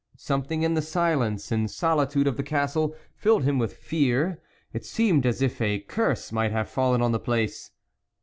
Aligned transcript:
Something 0.17 0.63
in 0.63 0.73
the 0.73 0.81
silence 0.81 1.51
and 1.51 1.69
solitude 1.69 2.25
of 2.25 2.35
the 2.35 2.41
castle 2.41 2.95
filled 3.13 3.43
him 3.43 3.59
with 3.59 3.77
fear; 3.77 4.41
it 4.73 4.83
seemed 4.83 5.27
as 5.27 5.43
if 5.43 5.61
a 5.61 5.77
curse 5.81 6.31
might 6.31 6.51
have 6.51 6.69
fallen 6.69 7.03
on 7.03 7.11
the 7.11 7.19
place. 7.19 7.69